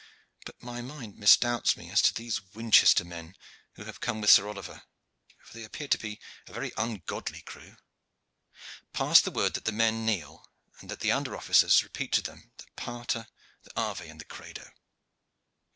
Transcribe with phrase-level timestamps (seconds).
[0.47, 3.35] But my mind misdoubts me as to these Winchester men
[3.73, 4.81] who have come with Sir Oliver,
[5.43, 7.77] for they appear to be a very ungodly crew.
[8.93, 12.51] Pass the word that the men kneel, and that the under officers repeat to them
[12.57, 13.27] the pater,
[13.61, 14.71] the ave, and the credo."